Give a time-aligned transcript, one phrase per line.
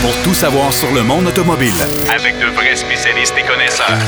[0.00, 1.72] pour tout savoir sur le monde automobile.
[2.14, 3.98] Avec de vrais spécialistes et connaisseurs.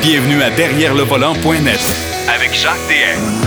[0.00, 1.80] Bienvenue à Derrière le volant.net
[2.28, 3.46] Avec Jacques DM.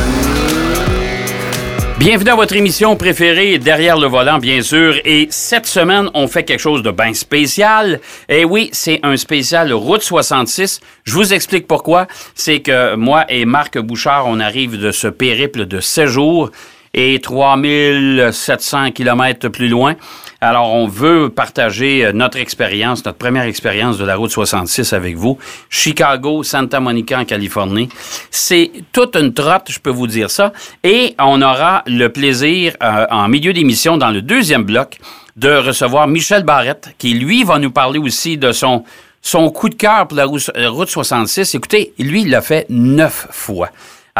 [1.98, 4.96] Bienvenue à votre émission préférée, Derrière le volant, bien sûr.
[5.04, 8.00] Et cette semaine, on fait quelque chose de bien spécial.
[8.30, 10.80] Et oui, c'est un spécial Route 66.
[11.04, 12.08] Je vous explique pourquoi.
[12.36, 16.52] C'est que moi et Marc Bouchard, on arrive de ce périple de 7 jours
[16.94, 19.96] et 3700 kilomètres plus loin.
[20.42, 25.18] Alors, on veut partager euh, notre expérience, notre première expérience de la route 66 avec
[25.18, 25.38] vous.
[25.70, 27.90] Chicago, Santa Monica en Californie.
[28.32, 30.54] C'est toute une trotte, je peux vous dire ça.
[30.84, 34.98] Et on aura le plaisir, euh, en milieu d'émission, dans le deuxième bloc,
[35.36, 38.86] de recevoir Michel Barrette, qui, lui, va nous parler aussi de son,
[39.22, 41.54] son coup de cœur pour la route 66.
[41.54, 43.70] Écoutez, lui, il l'a fait neuf fois.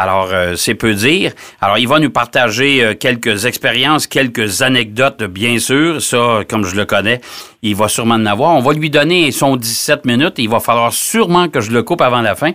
[0.02, 1.34] Alors, euh, c'est peu dire.
[1.60, 6.02] Alors, il va nous partager euh, quelques expériences, quelques anecdotes, bien sûr.
[6.02, 7.20] Ça, comme je le connais,
[7.64, 8.52] il va sûrement en avoir.
[8.52, 10.36] On va lui donner son 17 minutes.
[10.38, 12.52] Il va falloir sûrement que je le coupe avant la fin.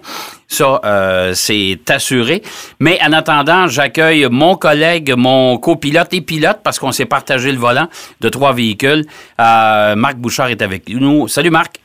[0.49, 2.41] Ça, euh, c'est assuré.
[2.81, 7.59] Mais en attendant, j'accueille mon collègue, mon copilote et pilote, parce qu'on s'est partagé le
[7.59, 7.89] volant
[8.23, 9.05] de trois véhicules.
[9.37, 11.29] Marc Bouchard est avec nous.
[11.29, 11.77] Salut, Marc.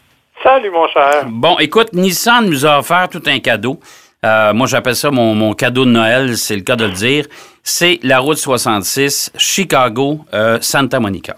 [0.42, 1.26] Salut, mon cher.
[1.28, 3.78] Bon, écoute, Nissan nous a offert tout un cadeau.
[4.25, 7.25] Euh, moi, j'appelle ça mon, cadeau de Noël, c'est le cas de le dire.
[7.64, 11.36] C'est la route 66, Chicago, euh, Santa Monica.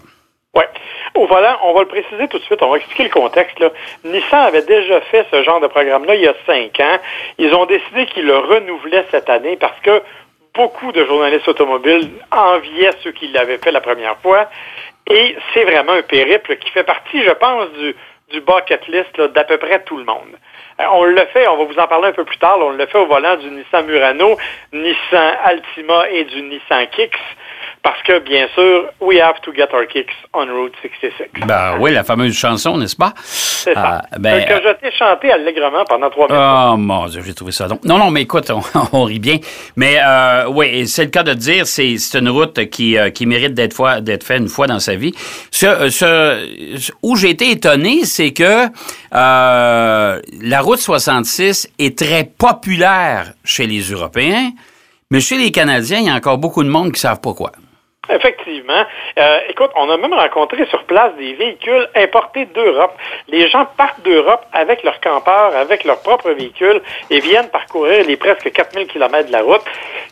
[0.54, 0.64] Oui.
[1.14, 3.62] Au volant, on va le préciser tout de suite, on va expliquer le contexte.
[4.02, 6.98] Nissan avait déjà fait ce genre de programme-là il y a cinq ans.
[7.38, 10.02] Ils ont décidé qu'ils le renouvelaient cette année parce que
[10.54, 14.48] beaucoup de journalistes automobiles enviaient ceux qui l'avaient fait la première fois.
[15.10, 17.94] Et c'est vraiment un périple qui fait partie, je pense, du,
[18.30, 20.36] du bucket list d'à peu près tout le monde.
[20.80, 22.86] Euh, on le fait, on va vous en parler un peu plus tard, on le
[22.86, 24.36] fait au volant du Nissan Murano,
[24.72, 27.18] Nissan Altima et du Nissan Kicks.
[27.82, 31.46] Parce que, bien sûr, we have to get our kicks on Route 66.
[31.48, 33.12] Ben oui, la fameuse chanson, n'est-ce pas?
[33.24, 34.02] C'est ça.
[34.12, 36.42] Euh, ben, que je t'ai chanté allègrement pendant trois minutes.
[36.44, 37.84] Oh mon Dieu, j'ai trouvé ça donc.
[37.84, 38.52] Non, non, mais écoute,
[38.92, 39.38] on, rit bien.
[39.74, 43.54] Mais euh, oui, c'est le cas de dire, c'est une route qui, euh, qui mérite
[43.54, 45.12] d'être faite une fois dans sa vie.
[45.50, 48.68] Ce, ce, où j'ai été étonné, c'est que
[49.10, 54.52] la route 66 est très populaire chez les Européens,
[55.10, 57.34] mais chez les Canadiens, il y a encore beaucoup de monde qui ne savent pas
[57.34, 57.50] quoi.
[58.10, 58.84] Effectivement.
[59.16, 62.96] Euh, écoute, on a même rencontré sur place des véhicules importés d'Europe.
[63.28, 68.16] Les gens partent d'Europe avec leurs campeurs, avec leurs propres véhicules et viennent parcourir les
[68.16, 69.62] presque 4000 km de la route.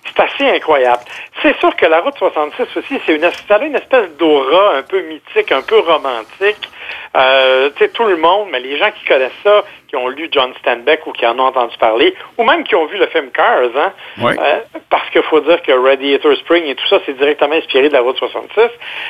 [0.06, 1.02] C'est assez incroyable.
[1.42, 4.82] C'est sûr que la route 66 aussi, c'est une, ça a une espèce d'aura un
[4.82, 6.68] peu mythique, un peu romantique.
[7.16, 10.28] Euh, tu sais, tout le monde, mais les gens qui connaissent ça, qui ont lu
[10.30, 13.30] John Steinbeck ou qui en ont entendu parler, ou même qui ont vu le film
[13.30, 14.60] Cars, hein, euh,
[14.90, 18.00] parce qu'il faut dire que Radiator Spring et tout ça, c'est directement inspiré de la
[18.00, 18.60] route 66.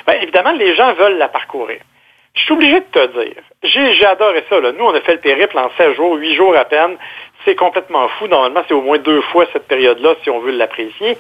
[0.07, 1.81] Ben, évidemment, les gens veulent la parcourir.
[2.35, 4.61] Je suis obligé de te dire, j'ai adoré ça.
[4.61, 4.73] Là.
[4.73, 6.97] Nous, on a fait le périple en 16 jours, 8 jours à peine.
[7.45, 8.29] C'est complètement fou.
[8.29, 11.19] Normalement, c'est au moins deux fois cette période-là si on veut l'apprécier.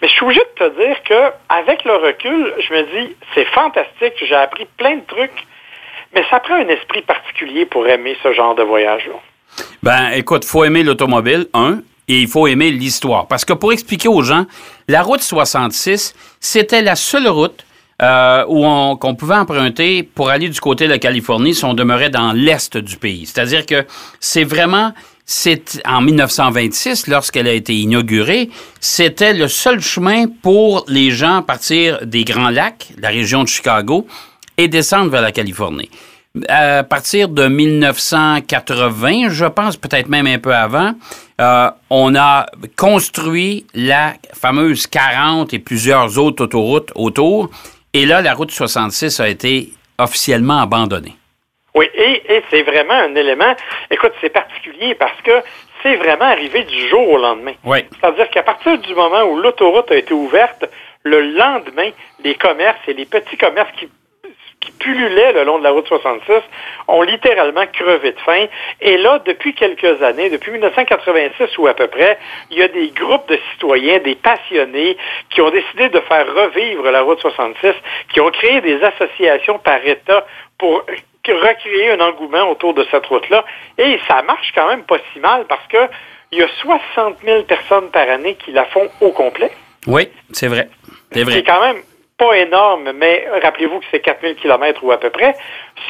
[0.00, 3.46] Mais je suis obligé de te dire que, avec le recul, je me dis, c'est
[3.46, 4.14] fantastique.
[4.22, 5.44] J'ai appris plein de trucs
[6.14, 9.14] mais ça prend un esprit particulier pour aimer ce genre de voyage-là.
[9.82, 13.26] Ben, écoute, faut aimer l'automobile, un, et il faut aimer l'histoire.
[13.26, 14.46] Parce que pour expliquer aux gens,
[14.88, 17.64] la route 66, c'était la seule route
[18.02, 21.74] euh, où on, qu'on pouvait emprunter pour aller du côté de la Californie si on
[21.74, 23.26] demeurait dans l'est du pays.
[23.26, 23.86] C'est-à-dire que
[24.20, 24.92] c'est vraiment,
[25.24, 28.50] c'est en 1926, lorsqu'elle a été inaugurée,
[28.80, 34.06] c'était le seul chemin pour les gens partir des Grands Lacs, la région de Chicago,
[34.56, 35.90] et descendre vers la Californie.
[36.48, 40.94] À partir de 1980, je pense, peut-être même un peu avant,
[41.40, 47.50] euh, on a construit la fameuse 40 et plusieurs autres autoroutes autour.
[47.92, 51.14] Et là, la route 66 a été officiellement abandonnée.
[51.76, 53.54] Oui, et, et c'est vraiment un élément,
[53.90, 55.42] écoute, c'est particulier parce que
[55.82, 57.54] c'est vraiment arrivé du jour au lendemain.
[57.64, 57.78] Oui.
[58.00, 60.64] C'est-à-dire qu'à partir du moment où l'autoroute a été ouverte,
[61.04, 61.90] le lendemain,
[62.24, 63.88] les commerces et les petits commerces qui
[64.64, 66.32] qui pullulaient le long de la route 66
[66.88, 68.46] ont littéralement crevé de faim.
[68.80, 72.18] Et là, depuis quelques années, depuis 1986 ou à peu près,
[72.50, 74.96] il y a des groupes de citoyens, des passionnés,
[75.30, 77.72] qui ont décidé de faire revivre la route 66,
[78.12, 80.26] qui ont créé des associations par État
[80.58, 80.84] pour
[81.26, 83.44] recréer un engouement autour de cette route-là.
[83.78, 85.78] Et ça marche quand même pas si mal parce que
[86.32, 89.50] il y a 60 000 personnes par année qui la font au complet.
[89.86, 90.68] Oui, c'est vrai.
[91.12, 91.34] C'est vrai.
[91.34, 91.82] C'est quand même
[92.16, 95.34] pas énorme, mais rappelez-vous que c'est 4000 km ou à peu près.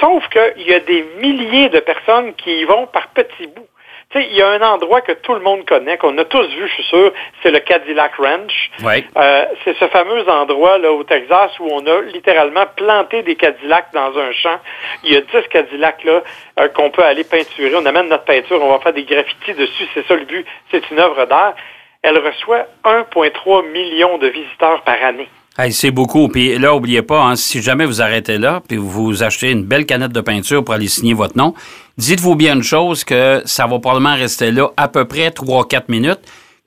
[0.00, 3.69] Sauf qu'il y a des milliers de personnes qui y vont par petits bouts.
[4.11, 6.47] tu sais, il y a un endroit que tout le monde connaît, qu'on a tous
[6.47, 7.12] vu, je suis sûr,
[7.43, 8.71] c'est le Cadillac Ranch.
[8.82, 9.05] Ouais.
[9.19, 13.93] Euh, c'est ce fameux endroit là au Texas où on a littéralement planté des Cadillacs
[13.93, 14.59] dans un champ.
[15.03, 16.23] Il y a 10 Cadillacs là
[16.59, 17.76] euh, qu'on peut aller peinturer.
[17.76, 19.87] On amène notre peinture, on va faire des graffitis dessus.
[19.93, 20.47] C'est ça le but.
[20.71, 21.55] C'est une œuvre d'art.
[22.00, 25.29] Elle reçoit 1,3 million de visiteurs par année.
[25.56, 26.27] Hey, c'est beaucoup.
[26.27, 29.87] Puis là, oubliez pas, hein, si jamais vous arrêtez là, puis vous achetez une belle
[29.87, 31.55] canette de peinture pour aller signer votre nom,
[31.97, 36.19] dites-vous bien une chose que ça va probablement rester là à peu près 3-4 minutes.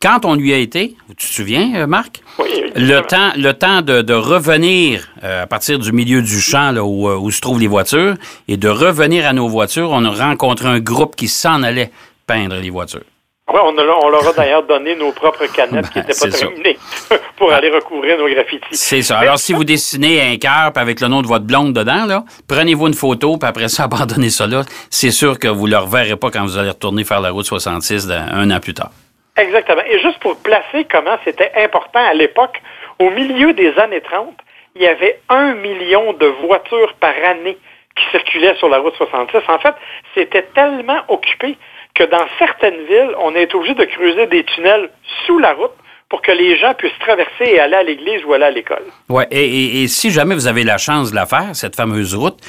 [0.01, 2.22] Quand on lui a été, tu te souviens, euh, Marc?
[2.39, 2.48] Oui,
[2.78, 6.86] le temps, le temps de, de revenir euh, à partir du milieu du champ là,
[6.86, 8.13] où, euh, où se trouvent les voitures
[8.48, 11.92] et de revenir à nos voitures, on a rencontré un groupe qui s'en allait
[12.25, 13.04] peindre les voitures.
[13.51, 16.77] Ouais, on, leur a d'ailleurs donné nos propres canettes qui Ben, n'étaient c'est pas terminées
[17.38, 18.67] pour aller recouvrir nos graffitis.
[18.71, 19.19] C'est ça.
[19.19, 22.88] Alors, si vous dessinez un cœur avec le nom de votre blonde dedans, là, prenez-vous
[22.88, 24.63] une photo, puis après ça, abandonnez ça là.
[24.89, 27.45] C'est sûr que vous ne le reverrez pas quand vous allez retourner faire la route
[27.45, 28.89] 66 d'un- un an plus tard.
[29.38, 29.83] Exactement.
[29.89, 32.61] Et juste pour placer comment c'était important à l'époque,
[32.99, 34.35] au milieu des années 30,
[34.75, 37.57] il y avait un million de voitures par année
[37.95, 39.38] qui circulaient sur la route 66.
[39.47, 39.73] En fait,
[40.15, 41.57] c'était tellement occupé
[41.97, 44.89] que dans certaines villes, on est obligé de creuser des tunnels
[45.25, 45.71] sous la route
[46.09, 48.83] pour que les gens puissent traverser et aller à l'église ou aller à l'école.
[49.09, 49.27] Ouais.
[49.31, 52.39] Et, si jamais vous avez la chance de la faire, cette fameuse route,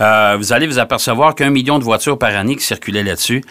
[0.00, 3.42] euh, vous allez vous apercevoir qu'un million de voitures par année qui circulaient là-dessus,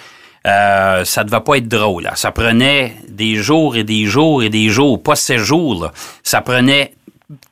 [0.46, 2.04] euh, ça ne devait pas être drôle.
[2.04, 2.16] là.
[2.16, 5.84] Ça prenait des jours et des jours et des jours, pas sept jours.
[5.84, 5.92] là.
[6.24, 6.94] Ça prenait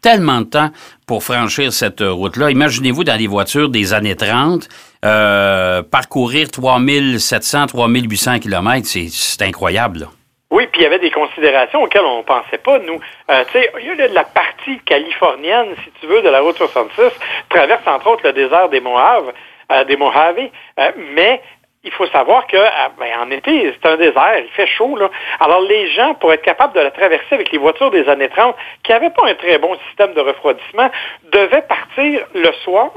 [0.02, 0.70] tellement de temps
[1.06, 2.52] pour franchir cette route-là.
[2.52, 4.70] Imaginez-vous dans les voitures des années 30,
[5.06, 10.08] euh, parcourir 3700, 3800 kilomètres, c'est incroyable.
[10.52, 13.00] Oui, puis il y avait des considérations auxquelles on ne pensait pas, nous.
[13.30, 16.56] Euh, tu sais, il y a la partie californienne, si tu veux, de la route
[16.56, 17.02] 66,
[17.50, 19.34] traverse entre autres le désert des Mojaves,
[19.72, 20.38] euh, des Mojave,
[20.80, 21.42] euh, mais
[21.84, 22.58] il faut savoir que
[23.00, 24.96] ben, en été, c'est un désert, il fait chaud.
[24.96, 25.10] Là.
[25.40, 28.56] Alors les gens, pour être capables de la traverser avec les voitures des années 30,
[28.84, 30.90] qui n'avaient pas un très bon système de refroidissement,
[31.32, 32.92] devaient partir le soir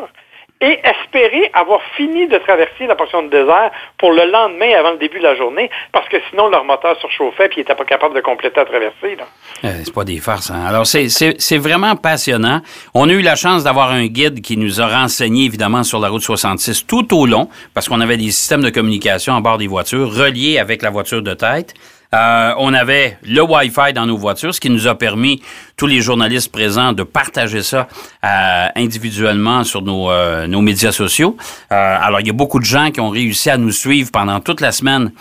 [0.61, 4.99] et espérer avoir fini de traverser la portion de désert pour le lendemain avant le
[4.99, 8.15] début de la journée, parce que sinon leur moteur surchauffait et ils n'étaient pas capables
[8.15, 9.17] de compléter la traversée.
[9.65, 10.51] Euh, c'est pas des farces.
[10.51, 10.65] hein.
[10.67, 12.61] Alors, c'est vraiment passionnant.
[12.95, 16.09] On a eu la chance d'avoir un guide qui nous a renseigné, évidemment, sur la
[16.09, 19.69] route 66 tout au long, parce qu'on avait des systèmes de communication à bord des
[19.69, 21.75] voitures reliés avec la voiture de tête.
[22.15, 25.43] Euh, on avait le Wi-Fi dans nos voitures, ce qui nous a permis,
[25.77, 27.87] tous les journalistes présents, de partager ça
[28.25, 31.37] euh, individuellement sur nos, euh, nos médias sociaux.
[31.71, 34.61] Alors, il y a beaucoup de gens qui ont réussi à nous suivre pendant toute
[34.61, 35.13] la semaine,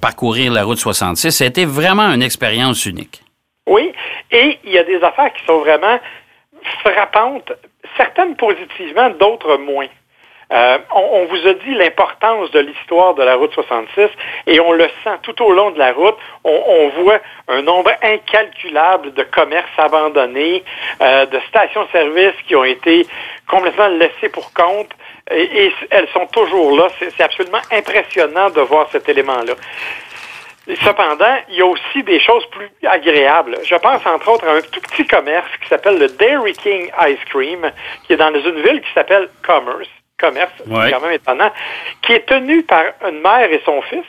[0.00, 1.30] parcourir la route 66.
[1.30, 3.22] C'était vraiment une expérience unique.
[3.68, 3.92] Oui,
[4.30, 5.98] et il y a des affaires qui sont vraiment
[6.80, 7.52] frappantes,
[7.96, 9.86] certaines positivement, d'autres moins.
[10.50, 14.08] Euh, on, vous a dit l'importance de l'histoire de la route 66
[14.46, 16.16] et on le sent tout au long de la route.
[16.42, 17.18] On, voit
[17.48, 20.64] un nombre incalculable de commerces abandonnés,
[21.02, 23.06] euh, de stations-service qui ont été
[23.46, 24.88] complètement laissées pour compte
[25.30, 26.88] et, et elles sont toujours là.
[26.98, 29.54] C'est absolument impressionnant de voir cet élément-là.
[30.84, 33.58] Cependant, il y a aussi des choses plus agréables.
[33.64, 37.24] Je pense entre autres à un tout petit commerce qui s'appelle le Dairy King Ice
[37.30, 37.70] Cream,
[38.06, 39.88] qui est dans une ville qui s'appelle Commerce.
[40.18, 40.86] Commerce, Ouais.
[40.86, 41.50] c'est quand même étonnant,
[42.02, 44.04] qui est tenu par une mère et son fils.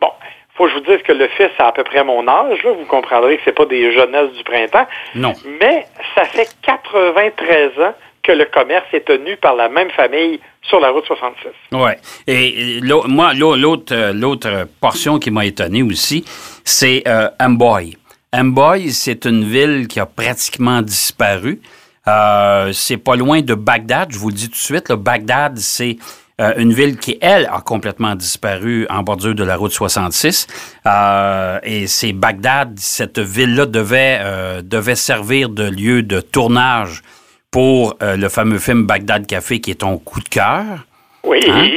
[0.00, 0.08] Bon,
[0.56, 2.72] faut que je vous dise que le fils a à peu près mon âge, là.
[2.72, 4.86] vous comprendrez que c'est pas des jeunesses du printemps.
[5.14, 5.32] Non.
[5.60, 10.80] Mais ça fait 93 ans que le commerce est tenu par la même famille sur
[10.80, 11.48] la route 66.
[11.72, 11.90] Oui.
[12.26, 16.24] Et moi, l'au- l'autre euh, l'autre portion qui m'a étonné aussi,
[16.64, 17.96] c'est euh, Amboy.
[18.34, 21.60] Amboy, c'est une ville qui a pratiquement disparu.
[22.08, 24.88] Euh, c'est pas loin de Bagdad, je vous le dis tout de suite.
[24.88, 24.96] là.
[24.96, 25.96] Bagdad, c'est
[26.40, 30.46] euh, une ville qui, elle, a complètement disparu en bordure de la route 66.
[30.86, 37.02] Euh, et c'est Bagdad, cette ville-là devait, euh, devait servir de lieu de tournage
[37.50, 40.84] pour le fameux film Bagdad Café, qui est ton coup de cœur.
[41.24, 41.68] Oui, Hein?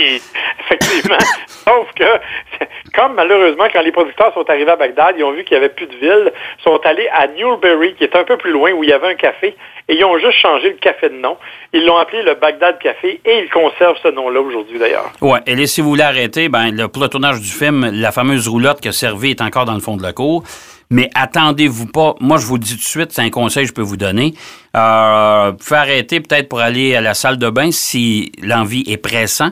[1.47, 2.03] Sauf que,
[2.95, 5.73] comme malheureusement, quand les producteurs sont arrivés à Bagdad, ils ont vu qu'il n'y avait
[5.73, 6.31] plus de ville,
[6.63, 9.15] sont allés à Newberry, qui est un peu plus loin, où il y avait un
[9.15, 9.55] café,
[9.87, 11.37] et ils ont juste changé le café de nom.
[11.73, 15.11] Ils l'ont appelé le Bagdad Café, et ils conservent ce nom-là aujourd'hui, d'ailleurs.
[15.21, 18.11] Ouais, et là, si vous voulez arrêter, ben, le, pour le tournage du film, la
[18.11, 20.43] fameuse roulotte qui a servi est encore dans le fond de la cour.
[20.91, 22.15] Mais attendez-vous pas.
[22.19, 24.33] Moi, je vous dis tout de suite, c'est un conseil que je peux vous donner.
[24.75, 29.51] Euh, arrêter peut-être pour aller à la salle de bain si l'envie est pressant.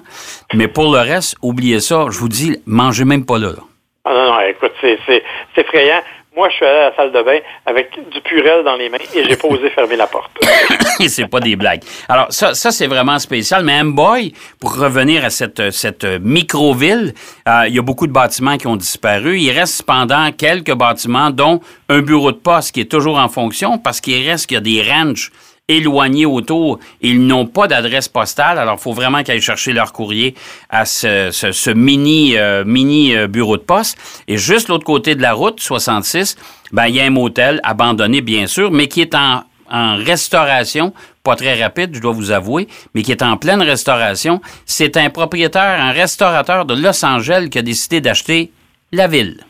[0.54, 2.08] Mais pour le reste, oubliez ça.
[2.10, 3.50] Je vous dis, mangez même pas là.
[3.50, 3.64] là.
[4.06, 5.24] Ah non, non, écoute, c'est
[5.58, 6.02] effrayant.
[6.38, 9.00] Moi, je suis allé à la salle de bain avec du purel dans les mains
[9.16, 10.30] et j'ai pas osé fermer la porte.
[11.08, 11.82] c'est pas des blagues.
[12.08, 13.64] Alors, ça, ça c'est vraiment spécial.
[13.64, 17.16] Mais Amboy, pour revenir à cette, cette micro-ville,
[17.50, 19.40] euh, il y a beaucoup de bâtiments qui ont disparu.
[19.40, 23.80] Il reste cependant quelques bâtiments, dont un bureau de poste qui est toujours en fonction
[23.80, 25.32] parce qu'il reste qu'il y a des ranchs
[25.68, 26.80] éloignés autour.
[27.02, 30.34] Ils n'ont pas d'adresse postale, alors il faut vraiment qu'ils aillent chercher leur courrier
[30.70, 33.98] à ce, ce, ce mini, euh, mini euh, bureau de poste.
[34.28, 36.38] Et juste l'autre côté de la route, 66,
[36.72, 40.94] ben, il y a un motel abandonné, bien sûr, mais qui est en, en restauration,
[41.24, 44.42] pas très rapide, je dois vous avouer, mais qui est en pleine restauration.
[44.66, 48.52] C'est un propriétaire, un restaurateur de Los Angeles qui a décidé d'acheter
[48.94, 49.44] la ville.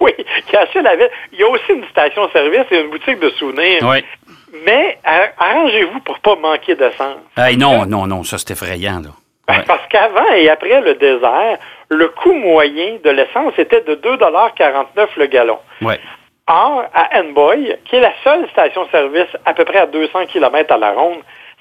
[0.00, 0.12] Oui,
[0.48, 1.10] qui a acheté la ville.
[1.32, 3.80] Il y a aussi une station-service et une boutique de souvenirs.
[3.82, 3.98] Oui.
[4.64, 7.18] Mais ar- arrangez-vous pour pas manquer d'essence.
[7.36, 9.10] Hey, non, non, non, ça c'est effrayant, là.
[9.46, 9.64] Ben, Ouais.
[9.66, 15.26] Parce qu'avant et après le désert, le coût moyen de l'essence était de 2,49 le
[15.26, 15.58] gallon.
[15.80, 15.98] Ouais.
[16.46, 20.78] Or, à Enboy, qui est la seule station-service à peu près à 200 km à
[20.78, 21.18] la ronde,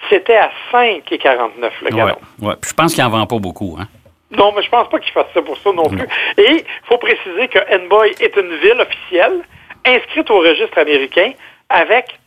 [0.10, 2.16] c'était à 5,49 le gallon.
[2.42, 2.54] ouais.
[2.62, 3.88] Puis je pense qu'il n'en vend pas beaucoup, hein.
[4.32, 6.06] Non, mais je pense pas qu'il fasse ça pour ça non plus.
[6.38, 9.40] Et il faut préciser que Enboy est une ville officielle
[9.86, 11.32] inscrite au registre américain
[11.70, 12.20] avec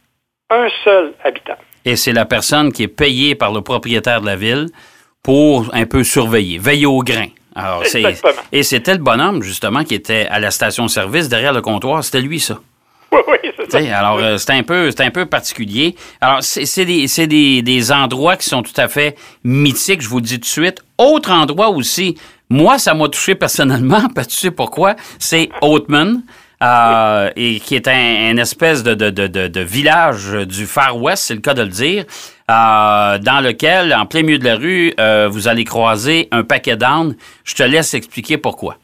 [0.51, 1.57] un seul habitant.
[1.85, 4.67] Et c'est la personne qui est payée par le propriétaire de la ville
[5.23, 7.29] pour un peu surveiller, veiller au grain.
[7.55, 7.83] Alors,
[8.53, 12.05] et c'était le bonhomme, justement, qui était à la station-service derrière le comptoir.
[12.05, 12.59] C'était lui, ça.
[13.13, 13.99] Oui, oui, c'est ça.
[13.99, 15.97] Alors, euh, c'est un peu, c'est un peu particulier.
[16.21, 20.19] Alors, c'est, des, c'est des, des endroits qui sont tout à fait mythiques, je vous
[20.19, 20.81] le dis tout de suite.
[20.97, 22.17] Autre endroit aussi,
[22.49, 26.23] moi, ça m'a touché personnellement, parce que tu sais pourquoi, c'est Oatman.
[26.63, 31.01] Euh, et qui est un, une espèce de, de, de, de, de village du Far
[31.01, 32.05] West, c'est le cas de le dire,
[32.51, 36.77] euh, dans lequel, en plein milieu de la rue, euh, vous allez croiser un paquet
[36.77, 37.15] d'ânes.
[37.45, 38.77] Je te laisse expliquer pourquoi.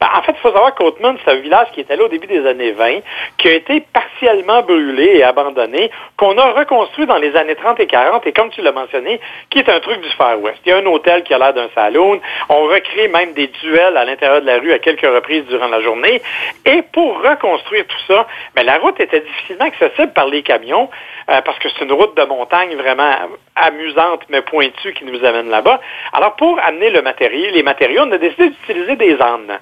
[0.00, 2.26] Ben, en fait, il faut savoir qu'Oatman, c'est un village qui était là au début
[2.26, 3.00] des années 20,
[3.36, 7.86] qui a été partiellement brûlé et abandonné, qu'on a reconstruit dans les années 30 et
[7.86, 10.56] 40, et comme tu l'as mentionné, qui est un truc du Far West.
[10.64, 12.18] Il y a un hôtel qui a l'air d'un saloon.
[12.48, 15.82] On recrée même des duels à l'intérieur de la rue à quelques reprises durant la
[15.82, 16.22] journée.
[16.64, 20.88] Et pour reconstruire tout ça, ben, la route était difficilement accessible par les camions,
[21.28, 23.10] euh, parce que c'est une route de montagne vraiment
[23.54, 25.78] amusante, mais pointue qui nous amène là-bas.
[26.14, 29.58] Alors, pour amener le matériel, les matériaux, on a décidé d'utiliser des ânes.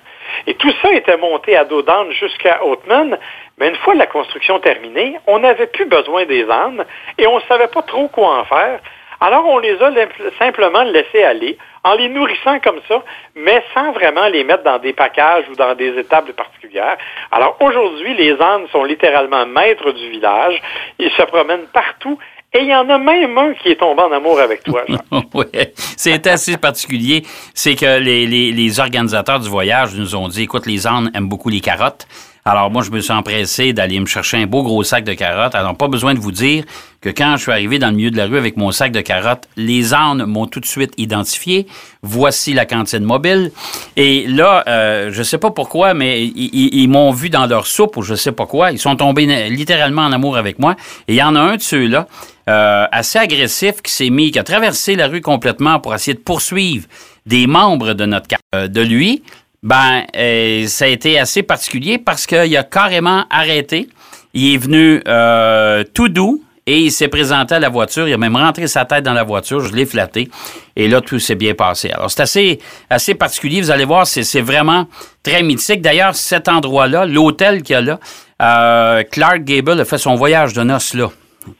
[0.46, 3.18] Et tout ça était monté à dos d'âne jusqu'à Oatman.
[3.58, 6.84] Mais une fois la construction terminée, on n'avait plus besoin des ânes
[7.18, 8.80] et on ne savait pas trop quoi en faire.
[9.20, 9.90] Alors on les a
[10.38, 13.02] simplement laissés aller en les nourrissant comme ça,
[13.34, 16.96] mais sans vraiment les mettre dans des packages ou dans des étables particulières.
[17.32, 20.60] Alors aujourd'hui, les ânes sont littéralement maîtres du village.
[21.00, 22.18] Ils se promènent partout
[22.54, 24.82] et il y en a même un qui est tombé en amour avec toi.
[25.34, 25.44] Oui,
[25.96, 27.24] c'est assez particulier.
[27.54, 31.28] C'est que les, les, les organisateurs du voyage nous ont dit, écoute, les ânes aiment
[31.28, 32.06] beaucoup les carottes.
[32.48, 35.54] Alors moi, je me suis empressé d'aller me chercher un beau gros sac de carottes.
[35.54, 36.64] Alors, pas besoin de vous dire
[37.02, 39.02] que quand je suis arrivé dans le milieu de la rue avec mon sac de
[39.02, 41.66] carottes, les ânes m'ont tout de suite identifié.
[42.02, 43.52] Voici la cantine mobile.
[43.96, 48.02] Et là, euh, je sais pas pourquoi, mais ils, m'ont vu dans leur soupe ou
[48.02, 48.72] je sais pas quoi.
[48.72, 50.74] Ils sont tombés littéralement en amour avec moi.
[51.06, 52.08] Et il y en a un de ceux-là,
[52.48, 56.22] euh, assez agressif, qui s'est mis, qui a traversé la rue complètement pour essayer de
[56.22, 56.86] poursuivre
[57.26, 59.22] des membres de notre euh, de lui.
[59.62, 63.88] Ben, euh, ça a été assez particulier parce qu'il a carrément arrêté.
[64.34, 68.06] Il est venu euh, tout doux et il s'est présenté à la voiture.
[68.06, 69.60] Il a même rentré sa tête dans la voiture.
[69.60, 70.28] Je l'ai flatté.
[70.76, 71.90] Et là, tout s'est bien passé.
[71.90, 73.60] Alors, c'est assez, assez particulier.
[73.60, 74.86] Vous allez voir, c'est vraiment
[75.22, 75.80] très mythique.
[75.80, 77.98] D'ailleurs, cet endroit-là, l'hôtel qu'il y a là,
[78.40, 81.08] euh, Clark Gable a fait son voyage de noces là.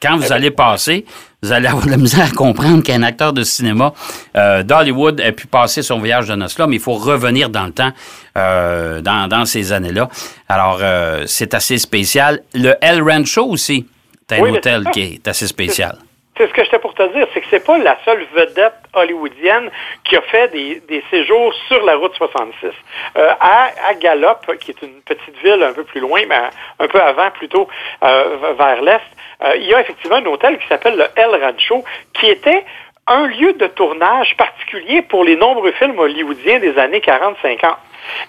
[0.00, 1.04] Quand vous allez passer,
[1.42, 3.92] vous allez avoir de la misère à comprendre qu'un acteur de cinéma
[4.36, 7.66] euh, d'Hollywood ait pu passer son voyage de noces là, mais il faut revenir dans
[7.66, 7.92] le temps,
[8.36, 10.08] euh, dans, dans ces années-là.
[10.48, 12.42] Alors, euh, c'est assez spécial.
[12.54, 13.86] Le El Rancho aussi,
[14.28, 15.98] c'est un Oui, hôtel qui est assez spécial.
[16.38, 19.70] C'est ce que j'étais pour te dire, c'est que c'est pas la seule vedette hollywoodienne
[20.04, 22.68] qui a fait des, des séjours sur la route 66.
[23.16, 26.38] Euh, à, à Gallup, qui est une petite ville un peu plus loin, mais
[26.78, 27.66] un peu avant plutôt,
[28.04, 29.00] euh, vers l'est,
[29.42, 32.64] euh, il y a effectivement un hôtel qui s'appelle le El Rancho, qui était
[33.08, 37.74] un lieu de tournage particulier pour les nombreux films hollywoodiens des années 40-50.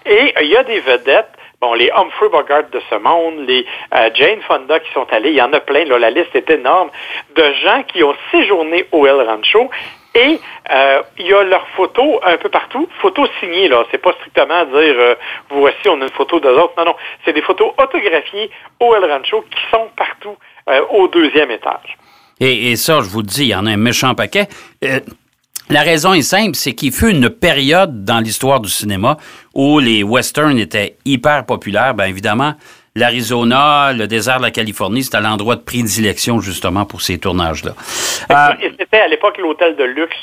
[0.08, 1.30] Et il y a des vedettes
[1.62, 5.36] Bon, les Humphrey Bogart de ce monde, les euh, Jane Fonda qui sont allés, il
[5.36, 6.90] y en a plein, là, la liste est énorme,
[7.36, 9.70] de gens qui ont séjourné au El Rancho.
[10.16, 10.40] Et
[10.72, 13.84] euh, il y a leurs photos un peu partout, photos signées, là.
[13.92, 15.16] C'est pas strictement dire euh,
[15.50, 16.74] voici, on a une photo d'eux autres.
[16.78, 16.96] Non, non.
[17.26, 18.50] C'est des photos autographiées
[18.80, 20.36] au El Rancho qui sont partout
[20.70, 21.98] euh, au deuxième étage.
[22.40, 24.48] Et, et ça, je vous dis, il y en a un méchant paquet.
[25.70, 29.18] Euh, la raison est simple, c'est qu'il fut une période dans l'histoire du cinéma
[29.54, 31.94] où les westerns étaient hyper populaires.
[31.94, 32.54] Bien évidemment,
[32.96, 37.74] l'Arizona, le désert de la Californie, c'était l'endroit de prédilection justement pour ces tournages-là.
[38.62, 40.18] Et c'était à l'époque l'hôtel de luxe.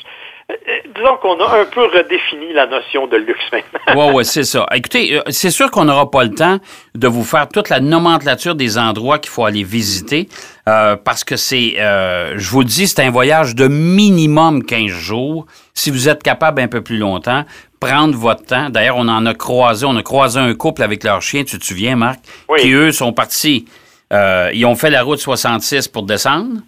[0.49, 0.55] Euh,
[0.95, 3.81] disons qu'on a un peu redéfini la notion de luxe maintenant.
[3.97, 4.65] oui, oui, c'est ça.
[4.73, 6.59] Écoutez, euh, c'est sûr qu'on n'aura pas le temps
[6.95, 10.29] de vous faire toute la nomenclature des endroits qu'il faut aller visiter,
[10.69, 15.47] euh, parce que c'est, je vous le dis, c'est un voyage de minimum 15 jours.
[15.75, 17.45] Si vous êtes capable un peu plus longtemps,
[17.81, 18.71] prendre votre temps.
[18.71, 21.65] D'ailleurs, on en a croisé, on a croisé un couple avec leur chien, tu te
[21.65, 22.21] souviens, Marc,
[22.59, 23.67] qui eux sont partis,
[24.13, 26.61] ils ont fait la route 66 pour descendre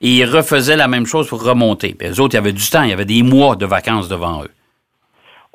[0.00, 1.94] et ils refaisaient la même chose pour remonter.
[1.98, 4.08] Puis eux autres, il y avait du temps, il y avait des mois de vacances
[4.08, 4.50] devant eux.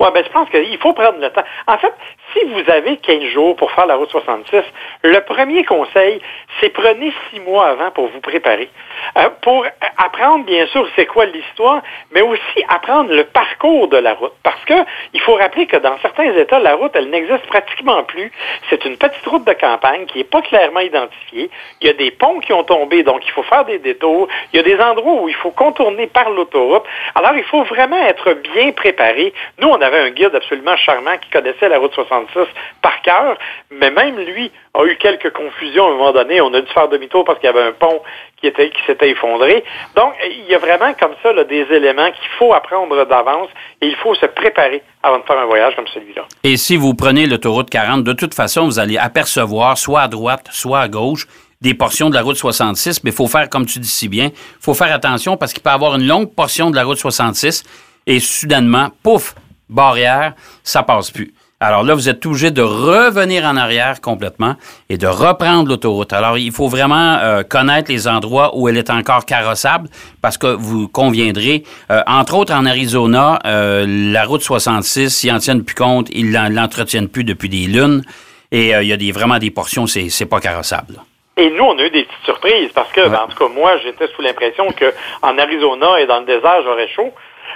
[0.00, 1.44] Oui, ben, je pense qu'il faut prendre le temps.
[1.66, 1.92] En fait,
[2.32, 4.62] si vous avez 15 jours pour faire la route 66,
[5.02, 6.22] le premier conseil,
[6.58, 8.70] c'est prenez six mois avant pour vous préparer.
[9.16, 14.14] Euh, pour apprendre, bien sûr, c'est quoi l'histoire, mais aussi apprendre le parcours de la
[14.14, 14.32] route.
[14.42, 14.74] Parce que
[15.12, 18.30] il faut rappeler que dans certains États, la route, elle n'existe pratiquement plus.
[18.68, 21.50] C'est une petite route de campagne qui n'est pas clairement identifiée.
[21.80, 24.28] Il y a des ponts qui ont tombé, donc il faut faire des détours.
[24.52, 26.84] Il y a des endroits où il faut contourner par l'autoroute.
[27.14, 29.32] Alors, il faut vraiment être bien préparé.
[29.58, 32.46] Nous, on avait un guide absolument charmant qui connaissait la route 66
[32.82, 33.36] par cœur,
[33.70, 36.40] mais même lui a eu quelques confusions à un moment donné.
[36.40, 38.00] On a dû faire demi-tour parce qu'il y avait un pont
[38.36, 39.64] qui était qui s'était effondré.
[39.96, 43.48] Donc, il y a vraiment comme ça des éléments qu'il faut apprendre d'avance
[43.80, 46.24] et il faut se préparer avant de faire un voyage comme celui-là.
[46.44, 50.48] Et si vous prenez l'autoroute 40, de toute façon, vous allez apercevoir soit à droite,
[50.50, 51.26] soit à gauche
[51.60, 54.26] des portions de la route 66, mais il faut faire, comme tu dis si bien,
[54.26, 56.96] il faut faire attention parce qu'il peut y avoir une longue portion de la route
[56.96, 57.64] 66
[58.06, 59.34] et soudainement, pouf,
[59.68, 61.34] barrière, ça passe plus.
[61.62, 64.54] Alors là, vous êtes obligé de revenir en arrière complètement
[64.88, 66.10] et de reprendre l'autoroute.
[66.14, 69.90] Alors, il faut vraiment euh, connaître les endroits où elle est encore carrossable
[70.22, 75.38] parce que vous conviendrez, euh, entre autres en Arizona, euh, la route 66, ils en
[75.38, 78.04] tiennent plus compte, ils l'entretiennent plus depuis des lunes
[78.52, 80.94] et il y a des, vraiment des portions, c'est, c'est pas carrossable.
[81.36, 83.76] Et nous, on a eu des petites surprises parce que, ben, en tout cas, moi,
[83.84, 87.12] j'étais sous l'impression qu'en Arizona et dans le désert, j'aurais chaud.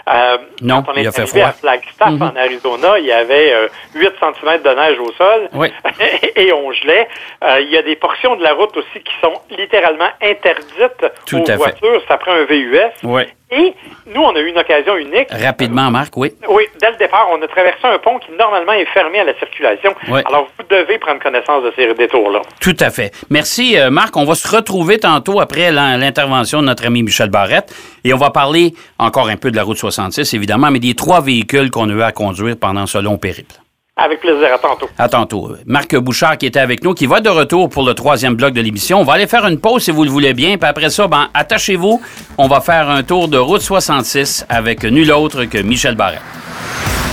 [0.06, 2.22] Euh, non, quand on est arrivé à Flagstaff, Mhm.
[2.22, 5.72] en Arizona, il y avait euh, 8 cm de neige au sol Oui.
[6.36, 7.08] et on gelait.
[7.42, 11.40] Euh, il y a des portions de la route aussi qui sont littéralement interdites Tout
[11.40, 11.56] aux fait.
[11.56, 12.02] voitures.
[12.08, 12.78] Ça prend un VUS.
[13.02, 13.22] Oui.
[13.56, 13.72] Et
[14.12, 15.28] nous, on a eu une occasion unique.
[15.30, 16.32] Rapidement, Marc, oui.
[16.48, 19.34] Oui, dès le départ, on a traversé un pont qui normalement est fermé à la
[19.38, 19.94] circulation.
[20.08, 20.20] Oui.
[20.26, 22.40] Alors, vous devez prendre connaissance de ces détours-là.
[22.60, 23.12] Tout à fait.
[23.30, 24.16] Merci, euh, Marc.
[24.16, 27.74] On va se retrouver tantôt après l'in- l'intervention de notre ami Michel Barrette
[28.04, 31.20] et on va parler encore un peu de la route 66, évidemment, mais des trois
[31.20, 33.54] véhicules qu'on a eu à conduire pendant ce long périple.
[33.96, 34.52] Avec plaisir.
[34.52, 34.88] À tantôt.
[34.98, 35.52] À tantôt.
[35.66, 38.60] Marc Bouchard qui était avec nous, qui va de retour pour le troisième bloc de
[38.60, 39.00] l'émission.
[39.00, 40.56] On va aller faire une pause si vous le voulez bien.
[40.58, 42.02] Puis après ça, ben, attachez-vous.
[42.36, 46.20] On va faire un tour de route 66 avec nul autre que Michel Barrette.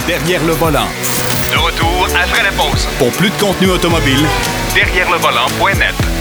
[0.07, 0.87] Derrière le volant.
[1.51, 2.87] De retour après la pause.
[2.97, 4.25] Pour plus de contenu automobile,
[4.73, 6.20] Derrière le volant.net.